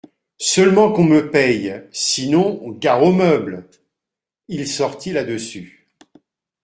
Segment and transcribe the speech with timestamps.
[0.39, 3.69] Seulement, qu'on me paye, sinon, gare aux meubles!…
[4.47, 5.91] Il sortit, là-dessus.